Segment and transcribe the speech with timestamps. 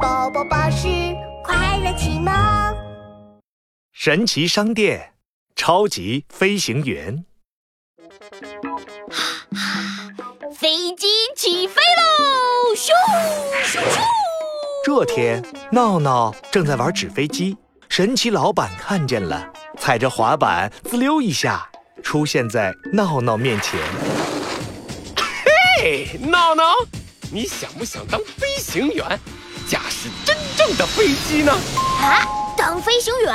[0.00, 0.88] 宝宝巴士
[1.44, 2.32] 快乐启蒙。
[3.92, 5.12] 神奇商店，
[5.54, 7.26] 超级飞行员。
[10.56, 12.74] 飞机起飞喽！
[12.74, 12.88] 咻
[13.62, 14.00] 咻咻！
[14.82, 17.58] 这天，闹闹正在玩纸飞机，
[17.90, 21.70] 神奇老板看见了，踩着滑板滋溜一下，
[22.02, 23.78] 出现在闹闹面前。
[25.82, 26.64] 嘿，闹闹，
[27.30, 29.20] 你想不想当飞行员，
[29.70, 31.52] 驾驶真正的飞机呢？
[32.02, 32.26] 啊，
[32.58, 33.32] 当飞行员，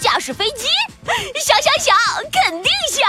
[0.00, 0.66] 驾驶飞机？
[1.40, 1.96] 想想想，
[2.32, 3.08] 肯定想！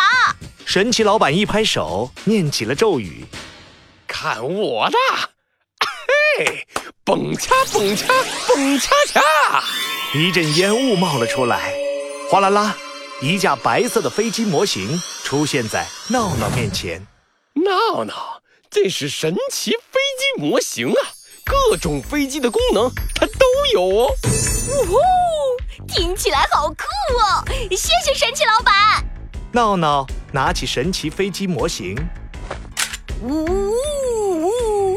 [0.68, 3.26] 神奇老板一拍手，念起了咒语。
[4.08, 4.98] 看我的！
[6.38, 6.68] 嘿，
[7.04, 8.06] 蹦恰蹦恰
[8.48, 9.64] 蹦恰恰！
[10.14, 11.74] 一阵烟雾冒了出来，
[12.30, 12.78] 哗啦啦，
[13.20, 17.04] 一架白色的飞机模型出现在闹闹面前。
[17.56, 21.18] 闹闹，这是神奇飞机模型啊！
[21.50, 24.16] 各种飞机的功能它都有哦。
[24.70, 24.98] 呜呼，
[25.88, 27.44] 听起来好酷哦！
[27.72, 29.04] 谢谢神奇老板。
[29.52, 31.98] 闹闹拿起神奇飞机模型，
[33.24, 33.74] 呜呜
[34.44, 34.96] 呜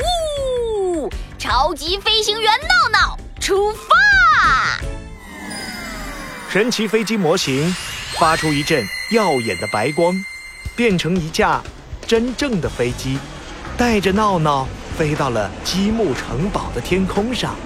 [0.98, 1.11] 呜！
[1.39, 4.78] 超级飞行员闹闹出发！
[6.50, 7.75] 神奇飞机模型
[8.19, 10.14] 发出一阵耀眼的白光，
[10.77, 11.62] 变成一架
[12.06, 13.19] 真正的飞机，
[13.78, 14.69] 带着闹闹
[15.03, 17.56] 飞到了积木城堡的天空上。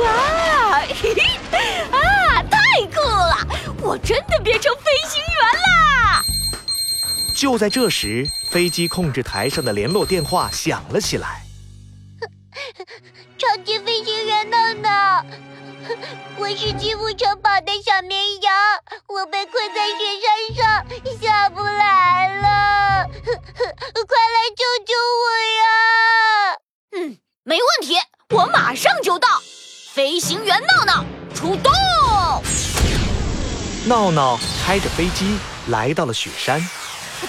[0.00, 1.14] 哇，嘿
[1.52, 3.46] 嘿，啊，太酷了！
[3.82, 6.22] 我真的变成飞行员啦！
[7.36, 11.42] 就在这时，飞机控制台上的联络电话响了起来。
[13.36, 15.22] 超级飞行员闹闹，
[16.40, 18.54] 我是积木城堡的小绵羊，
[19.08, 19.94] 我被困在雪
[20.56, 25.24] 山上，下不来了， 快来救救我
[25.60, 25.79] 呀！
[27.50, 27.96] 嗯，没问题，
[28.30, 29.26] 我马上就到。
[29.92, 31.72] 飞行员闹闹出动！
[33.86, 36.64] 闹闹开着飞机来到了雪山。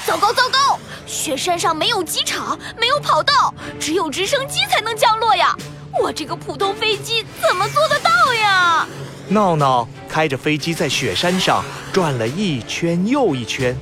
[0.05, 5.55] 糟糕糟糕，雪山上没有机场，没有跑道，只有直升机才能降落呀！
[5.99, 8.87] 我这个普通飞机怎么做得到呀？
[9.27, 13.75] 闹闹开着飞机在雪山上转了一圈又一圈，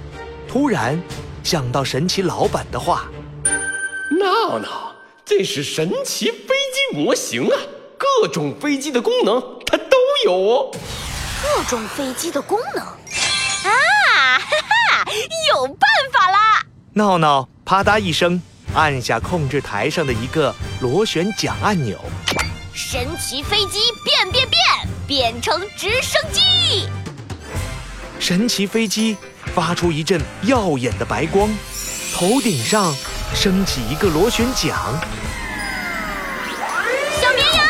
[0.47, 0.97] 突然
[1.43, 3.09] 想到神奇老板的话
[4.17, 4.88] ：“闹闹，
[5.29, 7.55] 这是神奇飞机模型啊！
[7.99, 9.95] 各种飞机的功能它都
[10.25, 10.71] 有哦。
[11.43, 15.05] 各种飞机的功能啊，哈哈，
[15.53, 18.41] 有办法啦！”闹闹啪嗒一声
[18.73, 20.51] 按下控制台上的一个
[20.81, 21.99] 螺旋桨按钮，
[22.73, 24.59] 神奇飞机变变变，
[25.07, 26.89] 变成直升机。
[28.19, 29.15] 神奇飞机
[29.53, 31.47] 发出一阵耀眼的白光，
[32.15, 32.91] 头顶上
[33.33, 34.75] 升起一个螺旋桨。
[37.21, 37.65] 小绵羊，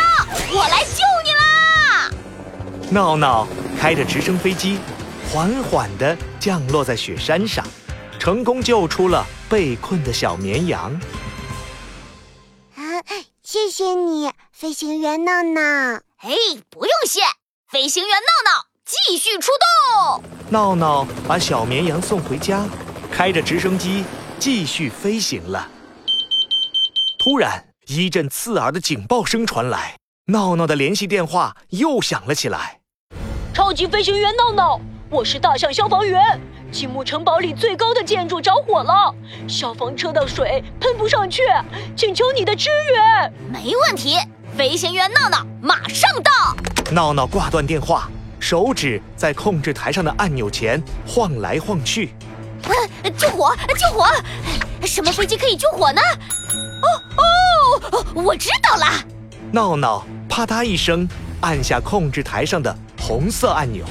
[0.51, 2.09] 我来救你啦！
[2.89, 3.47] 闹闹
[3.79, 4.79] 开着直升飞机，
[5.31, 7.63] 缓缓地降落在雪山上，
[8.19, 10.99] 成功救出了被困的小绵羊。
[12.75, 12.81] 啊，
[13.43, 15.61] 谢谢你，飞行员闹闹。
[16.21, 16.31] 哎，
[16.69, 17.21] 不用谢，
[17.69, 20.23] 飞行员闹闹继续出动。
[20.49, 22.65] 闹闹把小绵羊送回家，
[23.11, 24.03] 开着直升机
[24.39, 25.67] 继续飞行了。
[27.19, 32.79] 突然，一阵刺耳的警报声传来，闹闹的联系电话又响了起来。
[33.53, 34.79] 超级飞行员闹闹，
[35.09, 36.39] 我是大象消防员。
[36.71, 39.13] 积木城堡里最高的建筑着火了，
[39.45, 41.41] 消防车的水喷不上去，
[41.97, 43.33] 请求你的支援。
[43.51, 44.17] 没问题，
[44.55, 46.55] 飞行员闹闹马上到。
[46.93, 52.13] 闹闹挂断电话，手指在控制台上的按钮前晃来晃去。
[52.69, 53.09] 啊！
[53.17, 53.55] 救火！
[53.77, 54.07] 救火！
[54.85, 56.01] 什么飞机可以救火呢？
[56.81, 56.87] 哦
[57.91, 58.85] 哦，我知道了。
[59.51, 61.07] 闹闹啪嗒一声
[61.41, 63.83] 按下控制台上的红色按钮，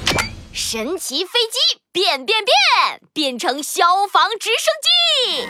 [0.53, 5.49] 神奇飞机变变变，变成消防直升机。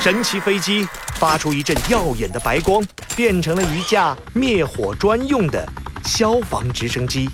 [0.00, 2.82] 神奇飞机发出一阵耀眼的白光，
[3.14, 5.66] 变成了一架灭火专用的
[6.04, 7.28] 消防直升机。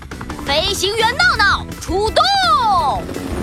[0.44, 2.24] 飞行员闹闹出动！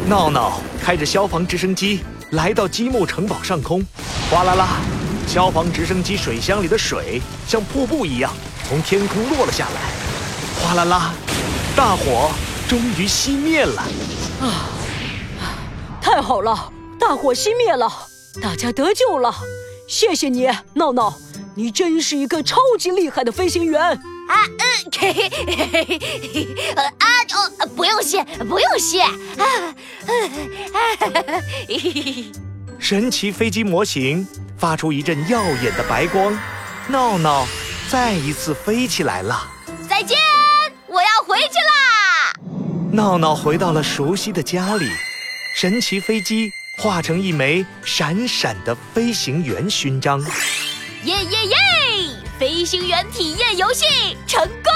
[0.06, 2.02] 闹闹开着消防直升机
[2.32, 3.82] 来到积木城堡上空，
[4.30, 4.82] 哗啦啦，
[5.26, 8.30] 消防直升机水箱里的水像瀑布一样
[8.68, 9.80] 从天空落了下来，
[10.62, 11.14] 哗啦啦，
[11.74, 12.32] 大火
[12.68, 13.82] 终于熄灭了。
[14.42, 14.68] 啊，
[16.02, 16.70] 太好了，
[17.00, 17.90] 大火熄灭了，
[18.42, 19.34] 大家得救了，
[19.88, 21.14] 谢谢你，闹闹，
[21.56, 23.98] 你真是一个超级厉害的飞行员。
[24.28, 24.64] 啊，嗯，
[25.00, 25.86] 嘿嘿嘿嘿
[26.34, 29.02] 嘿，呃啊哦，不用谢，不用谢。
[29.02, 29.12] 啊，
[30.08, 30.30] 嘿
[31.78, 32.32] 嘿。
[32.80, 34.28] 神奇飞机模型
[34.58, 36.38] 发出一阵耀眼的白光，
[36.88, 37.48] 闹闹
[37.90, 39.48] 再一次飞起来了。
[39.90, 40.18] 再见，
[40.88, 42.34] 我要回去啦！
[42.92, 44.90] 闹闹回到了熟悉的家里，
[45.56, 50.22] 神奇飞机化成一枚闪闪的飞行员勋章。
[51.04, 51.58] 耶耶耶！
[52.40, 53.86] 飞行员体验游戏
[54.28, 54.73] 成功。